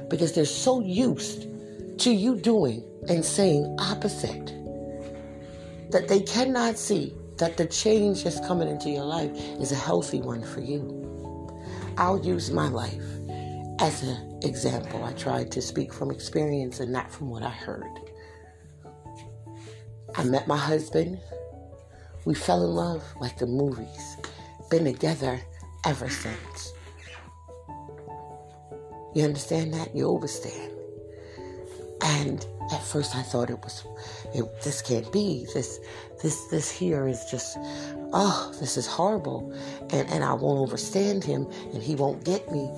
Because 0.09 0.33
they're 0.33 0.45
so 0.45 0.81
used 0.81 1.47
to 1.99 2.13
you 2.13 2.37
doing 2.37 2.85
and 3.09 3.25
saying 3.25 3.77
opposite. 3.79 4.47
That 5.91 6.09
they 6.09 6.21
cannot 6.21 6.79
see 6.79 7.15
that 7.39 7.57
the 7.57 7.67
change 7.67 8.25
that's 8.25 8.41
coming 8.47 8.69
into 8.69 8.91
your 8.91 9.05
life 9.05 9.31
is 9.61 9.73
a 9.73 9.77
healthy 9.77 10.21
one 10.21 10.43
for 10.43 10.61
you. 10.61 10.99
I'll 11.97 12.25
use 12.25 12.51
my 12.51 12.69
life 12.69 13.03
as 13.81 14.03
an 14.03 14.41
example. 14.43 15.05
I 15.05 15.13
tried 15.15 15.51
to 15.53 15.63
speak 15.63 15.93
from 15.93 16.11
experience 16.11 16.81
and 16.81 16.93
not 16.93 17.11
from 17.11 17.31
what 17.31 17.43
I 17.43 17.51
heard. 17.51 18.12
I 20.15 20.25
met 20.25 20.47
my 20.47 20.57
husband. 20.57 21.21
We 22.25 22.35
fell 22.35 22.65
in 22.65 22.71
love 22.71 23.03
like 23.21 23.39
the 23.39 23.47
movies. 23.47 24.17
Been 24.71 24.85
together 24.85 25.41
ever 25.87 26.09
since. 26.09 26.73
You 29.15 29.25
understand 29.25 29.75
that? 29.75 29.95
You 29.95 30.09
overstand. 30.09 30.73
And 32.03 32.47
at 32.73 32.83
first 32.83 33.15
I 33.17 33.23
thought 33.23 33.51
it 33.51 33.59
was, 33.63 33.85
it, 34.35 34.45
this 34.63 34.83
can't 34.83 35.11
be. 35.13 35.47
This, 35.55 35.81
this, 36.23 36.47
this 36.47 36.71
here 36.71 37.09
is 37.09 37.25
just, 37.31 37.57
oh, 38.13 38.55
this 38.61 38.77
is 38.77 38.87
horrible. 38.87 39.53
And, 39.91 40.09
and 40.11 40.25
I 40.25 40.35
won't 40.35 40.63
understand 40.63 41.25
him 41.25 41.47
and 41.73 41.83
he 41.83 41.95
won't 41.95 42.25
get 42.25 42.51
me. 42.51 42.71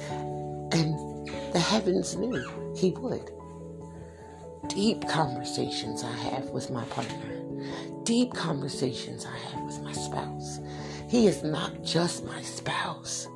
And 0.72 1.28
the 1.52 1.60
heavens 1.60 2.16
knew 2.16 2.72
he 2.76 2.90
would. 2.92 3.30
Deep 4.68 5.06
conversations 5.06 6.02
I 6.02 6.12
have 6.12 6.50
with 6.50 6.70
my 6.70 6.84
partner. 6.86 7.42
Deep 8.04 8.32
conversations 8.34 9.26
I 9.26 9.36
have 9.36 9.64
with 9.64 9.80
my 9.82 9.92
spouse. 9.92 10.60
He 11.08 11.26
is 11.26 11.42
not 11.42 11.82
just 11.82 12.24
my 12.24 12.42
spouse. 12.42 13.28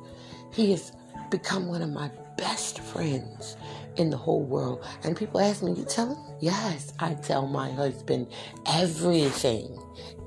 He 0.51 0.71
has 0.71 0.91
become 1.29 1.67
one 1.67 1.81
of 1.81 1.89
my 1.91 2.09
best 2.37 2.79
friends 2.79 3.55
in 3.97 4.09
the 4.09 4.17
whole 4.17 4.43
world. 4.43 4.83
And 5.03 5.15
people 5.15 5.39
ask 5.39 5.61
me, 5.63 5.73
You 5.73 5.85
tell 5.85 6.15
him? 6.15 6.35
Yes, 6.39 6.93
I 6.99 7.13
tell 7.13 7.47
my 7.47 7.71
husband 7.71 8.27
everything. 8.65 9.77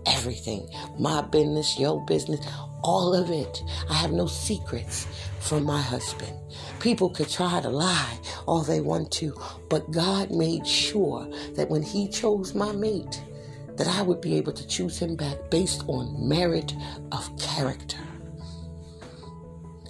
Everything. 0.07 0.69
My 0.99 1.23
business, 1.23 1.79
your 1.79 2.05
business, 2.07 2.45
all 2.83 3.15
of 3.15 3.31
it. 3.31 3.63
I 3.89 3.95
have 3.95 4.13
no 4.13 4.27
secrets 4.27 5.07
from 5.41 5.65
my 5.65 5.81
husband. 5.81 6.37
People 6.81 7.11
could 7.11 7.29
try 7.29 7.61
to 7.61 7.69
lie 7.69 8.19
all 8.47 8.63
they 8.63 8.81
want 8.81 9.11
to, 9.13 9.39
but 9.71 9.91
God 9.91 10.31
made 10.31 10.67
sure 10.67 11.29
that 11.55 11.71
when 11.71 11.83
He 11.83 12.09
chose 12.09 12.55
my 12.55 12.73
mate, 12.73 13.23
that 13.77 13.89
I 13.89 14.03
would 14.03 14.21
be 14.21 14.37
able 14.37 14.53
to 14.53 14.67
choose 14.67 14.99
him 14.99 15.17
back 15.17 15.51
based 15.51 15.85
on 15.89 16.29
merit 16.29 16.75
of 17.11 17.37
character. 17.39 17.99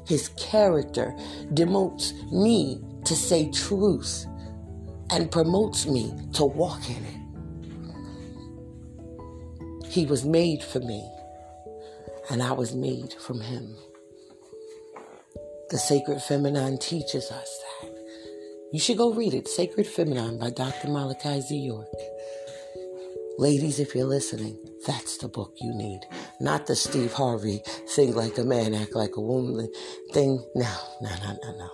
His 0.07 0.29
character 0.31 1.15
demotes 1.55 2.13
me 2.33 2.83
to 3.05 3.15
say 3.15 3.51
truth 3.51 4.27
and 5.11 5.31
promotes 5.31 5.87
me 5.87 6.13
to 6.35 6.45
walk 6.45 6.89
in 6.89 7.05
it. 7.05 7.17
He 9.93 10.07
was 10.07 10.25
made 10.25 10.65
for 10.65 10.81
me, 10.81 11.07
and 12.31 12.43
I 12.43 12.53
was 12.53 12.75
made 12.75 13.13
from 13.13 13.43
him. 13.43 13.77
The 15.69 15.77
Sacred 15.77 16.23
Feminine 16.23 16.79
teaches 16.79 17.31
us 17.31 17.61
that. 17.83 17.91
You 18.73 18.81
should 18.81 18.97
go 18.97 19.13
read 19.13 19.35
it, 19.35 19.49
Sacred 19.49 19.87
Feminine 19.87 20.39
by 20.39 20.49
Dr. 20.49 20.89
Malachi 20.89 21.43
Z. 21.43 21.59
York. 21.59 21.93
Ladies, 23.37 23.79
if 23.81 23.95
you're 23.95 24.07
listening, 24.07 24.59
that's 24.87 25.19
the 25.19 25.29
book 25.29 25.53
you 25.61 25.75
need. 25.75 26.01
Not 26.41 26.67
the 26.67 26.75
Steve 26.75 27.13
Harvey 27.13 27.63
think 27.87 28.17
like 28.17 28.39
a 28.39 28.45
man, 28.45 28.73
act 28.73 28.95
like 28.95 29.17
a 29.17 29.21
woman 29.21 29.71
thing. 30.15 30.43
No, 30.55 30.75
no, 31.03 31.11
no, 31.23 31.37
no, 31.43 31.59
no. 31.59 31.71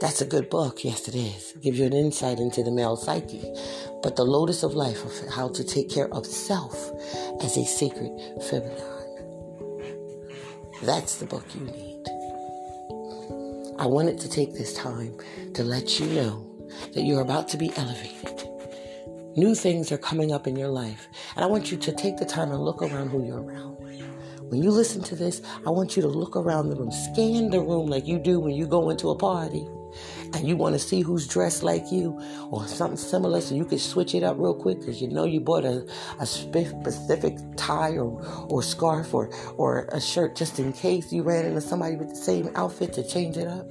That's 0.00 0.20
a 0.20 0.26
good 0.26 0.50
book. 0.50 0.82
Yes, 0.82 1.06
it 1.06 1.14
is. 1.14 1.52
It 1.52 1.62
gives 1.62 1.78
you 1.78 1.86
an 1.86 1.92
insight 1.92 2.40
into 2.40 2.64
the 2.64 2.72
male 2.72 2.96
psyche. 2.96 3.44
But 4.02 4.16
the 4.16 4.24
lotus 4.24 4.64
of 4.64 4.74
life 4.74 5.04
of 5.04 5.32
how 5.32 5.48
to 5.48 5.62
take 5.62 5.88
care 5.88 6.12
of 6.12 6.26
self 6.26 6.90
as 7.40 7.56
a 7.56 7.64
sacred 7.64 8.10
feminine. 8.48 8.76
That's 10.82 11.16
the 11.16 11.26
book 11.26 11.44
you 11.54 11.60
need. 11.60 12.04
I 13.78 13.86
wanted 13.86 14.18
to 14.20 14.28
take 14.28 14.52
this 14.52 14.74
time 14.74 15.16
to 15.54 15.62
let 15.62 16.00
you 16.00 16.06
know 16.06 16.44
that 16.92 17.02
you're 17.02 17.22
about 17.22 17.48
to 17.50 17.56
be 17.56 17.72
elevated. 17.76 18.48
New 19.36 19.54
things 19.54 19.92
are 19.92 19.98
coming 19.98 20.32
up 20.32 20.48
in 20.48 20.56
your 20.56 20.68
life. 20.68 21.06
And 21.36 21.44
I 21.44 21.48
want 21.48 21.70
you 21.70 21.78
to 21.78 21.92
take 21.92 22.16
the 22.16 22.24
time 22.24 22.50
and 22.50 22.60
look 22.60 22.82
around 22.82 23.10
who 23.10 23.24
you're 23.24 23.42
around. 23.42 23.74
When 24.50 24.62
you 24.62 24.70
listen 24.70 25.02
to 25.04 25.16
this, 25.16 25.40
I 25.66 25.70
want 25.70 25.96
you 25.96 26.02
to 26.02 26.08
look 26.08 26.36
around 26.36 26.68
the 26.68 26.76
room, 26.76 26.90
scan 26.90 27.50
the 27.50 27.60
room 27.60 27.86
like 27.86 28.06
you 28.06 28.18
do 28.18 28.38
when 28.38 28.54
you 28.54 28.66
go 28.66 28.90
into 28.90 29.10
a 29.10 29.16
party 29.16 29.66
and 30.32 30.48
you 30.48 30.56
want 30.56 30.74
to 30.74 30.78
see 30.78 31.00
who's 31.00 31.26
dressed 31.26 31.62
like 31.62 31.90
you 31.92 32.20
or 32.50 32.66
something 32.66 32.96
similar 32.96 33.40
so 33.40 33.54
you 33.54 33.64
can 33.64 33.78
switch 33.78 34.14
it 34.14 34.22
up 34.22 34.36
real 34.38 34.54
quick 34.54 34.80
because 34.80 35.00
you 35.00 35.08
know 35.08 35.24
you 35.24 35.40
bought 35.40 35.64
a, 35.64 35.86
a 36.20 36.26
specific 36.26 37.38
tie 37.56 37.96
or, 37.96 38.24
or 38.48 38.62
scarf 38.62 39.14
or, 39.14 39.30
or 39.56 39.88
a 39.92 40.00
shirt 40.00 40.34
just 40.36 40.58
in 40.58 40.72
case 40.72 41.12
you 41.12 41.22
ran 41.22 41.44
into 41.44 41.60
somebody 41.60 41.96
with 41.96 42.10
the 42.10 42.16
same 42.16 42.50
outfit 42.54 42.92
to 42.92 43.06
change 43.06 43.36
it 43.36 43.46
up. 43.46 43.66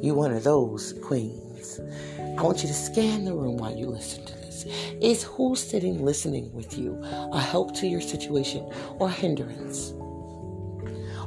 You're 0.00 0.14
one 0.14 0.32
of 0.32 0.44
those 0.44 0.94
queens. 1.02 1.80
I 2.18 2.42
want 2.42 2.62
you 2.62 2.68
to 2.68 2.74
scan 2.74 3.24
the 3.24 3.34
room 3.34 3.56
while 3.56 3.74
you 3.74 3.86
listen 3.86 4.24
to 4.26 4.34
this. 4.34 4.66
Is 5.00 5.22
who 5.22 5.56
sitting 5.56 6.04
listening 6.04 6.52
with 6.52 6.76
you 6.76 7.00
a 7.02 7.40
help 7.40 7.74
to 7.76 7.86
your 7.86 8.00
situation 8.00 8.70
or 8.98 9.08
hindrance? 9.08 9.94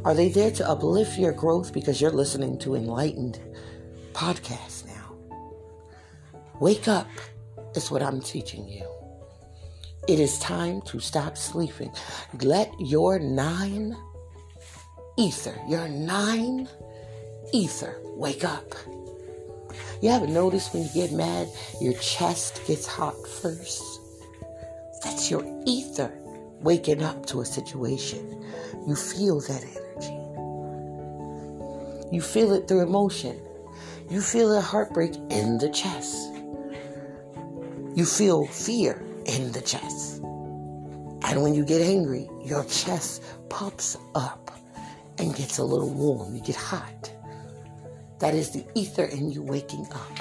Are 0.05 0.13
they 0.13 0.29
there 0.29 0.51
to 0.51 0.69
uplift 0.69 1.17
your 1.17 1.33
growth 1.33 1.73
because 1.73 1.99
you're 1.99 2.11
listening 2.11 2.57
to 2.59 2.75
enlightened 2.75 3.39
podcast 4.17 4.87
now. 4.87 5.13
Wake 6.59 6.87
up 6.87 7.07
is 7.75 7.91
what 7.91 8.01
I'm 8.01 8.19
teaching 8.19 8.67
you. 8.67 8.83
It 10.07 10.19
is 10.19 10.39
time 10.39 10.81
to 10.87 10.99
stop 10.99 11.37
sleeping. 11.37 11.91
Let 12.41 12.71
your 12.79 13.19
nine 13.19 13.95
ether, 15.19 15.53
your 15.69 15.87
nine 15.87 16.67
ether, 17.53 18.01
wake 18.05 18.43
up. 18.43 18.73
You 20.01 20.09
ever 20.09 20.25
notice 20.25 20.73
when 20.73 20.81
you 20.81 20.89
get 20.95 21.11
mad, 21.11 21.47
your 21.79 21.93
chest 21.93 22.65
gets 22.65 22.87
hot 22.87 23.15
first? 23.27 23.83
That's 25.03 25.29
your 25.29 25.45
ether 25.67 26.11
waking 26.61 27.03
up 27.03 27.27
to 27.27 27.41
a 27.41 27.45
situation. 27.45 28.43
You 28.87 28.95
feel 28.95 29.41
that 29.41 29.63
energy. 29.63 30.17
You 32.11 32.21
feel 32.21 32.53
it 32.53 32.67
through 32.67 32.81
emotion. 32.81 33.39
You 34.09 34.21
feel 34.21 34.57
a 34.57 34.61
heartbreak 34.61 35.15
in 35.29 35.57
the 35.57 35.69
chest. 35.69 36.15
You 37.93 38.05
feel 38.05 38.45
fear 38.47 39.03
in 39.25 39.51
the 39.51 39.59
chest. 39.59 40.21
And 41.23 41.43
when 41.43 41.53
you 41.53 41.65
get 41.65 41.81
angry, 41.81 42.29
your 42.41 42.63
chest 42.63 43.21
pops 43.49 43.97
up 44.15 44.57
and 45.17 45.35
gets 45.35 45.57
a 45.57 45.63
little 45.65 45.89
warm. 45.89 46.33
You 46.33 46.41
get 46.41 46.55
hot. 46.55 47.11
That 48.19 48.33
is 48.33 48.51
the 48.51 48.65
ether 48.75 49.03
in 49.03 49.29
you 49.29 49.43
waking 49.43 49.85
up. 49.91 50.19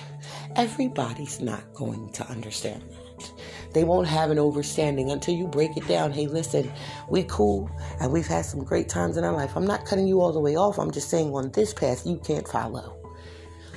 Everybody's 0.57 1.41
not 1.41 1.73
going 1.73 2.11
to 2.15 2.27
understand 2.29 2.83
that. 2.91 3.31
They 3.73 3.85
won't 3.85 4.09
have 4.09 4.33
an 4.33 4.41
understanding 4.41 5.13
until 5.13 5.37
you 5.37 5.47
break 5.47 5.77
it 5.77 5.87
down. 5.87 6.11
Hey, 6.11 6.27
listen, 6.27 6.73
we 7.09 7.23
cool 7.25 7.71
and 8.01 8.11
we've 8.11 8.27
had 8.27 8.47
some 8.47 8.65
great 8.65 8.89
times 8.89 9.17
in 9.17 9.23
our 9.23 9.33
life. 9.33 9.57
I'm 9.57 9.67
not 9.67 9.85
cutting 9.85 10.09
you 10.09 10.21
all 10.21 10.33
the 10.33 10.41
way 10.41 10.57
off. 10.57 10.81
I'm 10.81 10.91
just 10.91 11.09
saying 11.09 11.33
on 11.33 11.53
this 11.53 11.73
path 11.73 12.05
you 12.05 12.17
can't 12.17 12.49
follow. 12.49 12.97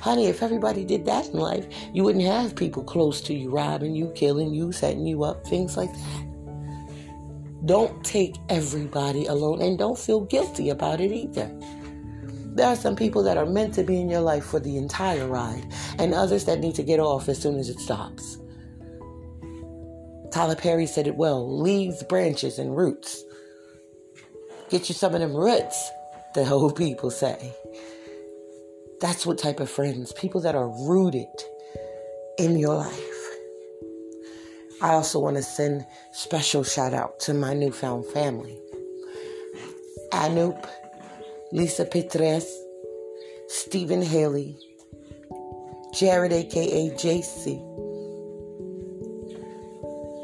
Honey, 0.00 0.26
if 0.26 0.42
everybody 0.42 0.84
did 0.84 1.04
that 1.04 1.26
in 1.26 1.38
life, 1.38 1.66
you 1.92 2.02
wouldn't 2.04 2.24
have 2.24 2.56
people 2.56 2.82
close 2.82 3.20
to 3.22 3.34
you 3.34 3.50
robbing 3.50 3.94
you, 3.94 4.10
killing 4.14 4.54
you, 4.54 4.72
setting 4.72 5.06
you 5.06 5.24
up, 5.24 5.46
things 5.46 5.76
like 5.76 5.92
that. 5.92 6.26
Don't 7.66 8.02
take 8.02 8.36
everybody 8.48 9.26
alone 9.26 9.60
and 9.60 9.78
don't 9.78 9.98
feel 9.98 10.22
guilty 10.22 10.70
about 10.70 11.00
it 11.00 11.12
either. 11.12 11.50
There 12.54 12.66
are 12.66 12.76
some 12.76 12.96
people 12.96 13.22
that 13.24 13.36
are 13.36 13.46
meant 13.46 13.74
to 13.74 13.82
be 13.82 14.00
in 14.00 14.08
your 14.08 14.22
life 14.22 14.44
for 14.44 14.58
the 14.58 14.76
entire 14.76 15.26
ride, 15.26 15.66
and 15.98 16.14
others 16.14 16.46
that 16.46 16.60
need 16.60 16.74
to 16.76 16.82
get 16.82 16.98
off 16.98 17.28
as 17.28 17.40
soon 17.40 17.58
as 17.58 17.68
it 17.68 17.78
stops. 17.78 18.38
Tyler 20.32 20.56
Perry 20.56 20.86
said 20.86 21.06
it 21.06 21.16
well 21.16 21.60
leaves, 21.60 22.02
branches, 22.04 22.58
and 22.58 22.76
roots. 22.76 23.22
Get 24.70 24.88
you 24.88 24.94
some 24.94 25.14
of 25.14 25.20
them 25.20 25.34
roots, 25.34 25.90
the 26.34 26.48
old 26.48 26.76
people 26.76 27.10
say. 27.10 27.52
That's 29.00 29.24
what 29.24 29.38
type 29.38 29.60
of 29.60 29.70
friends, 29.70 30.12
people 30.12 30.42
that 30.42 30.54
are 30.54 30.68
rooted 30.68 31.26
in 32.38 32.58
your 32.58 32.74
life. 32.74 33.10
I 34.82 34.90
also 34.90 35.18
want 35.18 35.36
to 35.36 35.42
send 35.42 35.86
special 36.12 36.62
shout 36.64 36.92
out 36.92 37.18
to 37.20 37.32
my 37.32 37.54
newfound 37.54 38.04
family. 38.06 38.58
Anoop, 40.12 40.68
Lisa 41.50 41.86
Petres, 41.86 42.44
Stephen 43.48 44.02
Haley, 44.02 44.54
Jared 45.94 46.32
aka 46.32 46.90
JC, 46.90 47.56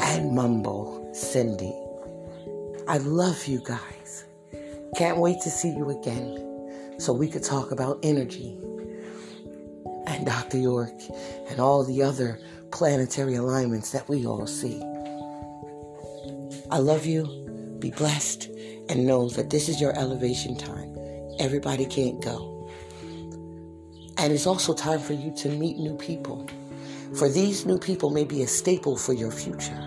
and 0.02 0.34
Mumbo 0.34 1.12
Cindy. 1.14 1.74
I 2.86 2.98
love 2.98 3.46
you 3.46 3.62
guys. 3.64 4.24
Can't 4.96 5.16
wait 5.16 5.40
to 5.42 5.50
see 5.50 5.70
you 5.70 5.90
again 5.98 6.55
so 6.98 7.12
we 7.12 7.28
could 7.28 7.42
talk 7.42 7.70
about 7.70 7.98
energy 8.02 8.56
and 10.06 10.24
Dr. 10.24 10.58
York 10.58 10.94
and 11.48 11.60
all 11.60 11.84
the 11.84 12.02
other 12.02 12.38
planetary 12.70 13.34
alignments 13.34 13.90
that 13.92 14.08
we 14.08 14.26
all 14.26 14.46
see. 14.46 14.82
I 16.70 16.78
love 16.78 17.06
you. 17.06 17.24
Be 17.78 17.90
blessed 17.90 18.48
and 18.88 19.06
know 19.06 19.28
that 19.30 19.50
this 19.50 19.68
is 19.68 19.80
your 19.80 19.96
elevation 19.98 20.56
time. 20.56 20.96
Everybody 21.38 21.86
can't 21.86 22.22
go. 22.22 22.70
And 24.18 24.32
it's 24.32 24.46
also 24.46 24.72
time 24.72 25.00
for 25.00 25.12
you 25.12 25.32
to 25.36 25.48
meet 25.50 25.76
new 25.76 25.96
people. 25.96 26.46
For 27.14 27.28
these 27.28 27.66
new 27.66 27.78
people 27.78 28.10
may 28.10 28.24
be 28.24 28.42
a 28.42 28.46
staple 28.46 28.96
for 28.96 29.12
your 29.12 29.30
future. 29.30 29.78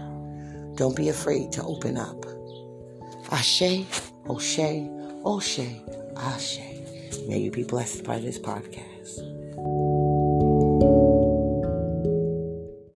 Don't 0.76 0.96
be 0.96 1.10
afraid 1.10 1.52
to 1.54 1.64
open 1.64 1.98
up. 1.98 2.26
Ashe, 3.32 3.86
Oshe, 4.26 4.90
Oshe, 5.24 6.18
Ashe. 6.18 6.69
May 7.28 7.40
you 7.40 7.52
be 7.52 7.64
blessed 7.64 8.04
by 8.04 8.20
this 8.20 8.38
podcast. 8.40 8.89